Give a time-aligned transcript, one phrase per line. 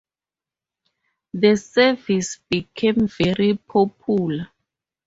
[1.31, 4.47] The service became very popular.